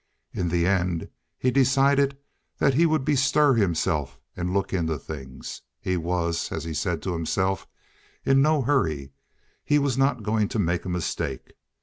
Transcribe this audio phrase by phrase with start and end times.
[0.33, 2.17] In the end he decided
[2.57, 5.61] that he would bestir himself and look into things.
[5.79, 7.67] He was, as he said to himself,
[8.25, 9.11] in no hurry;
[9.63, 11.53] he was not going to make a mistake.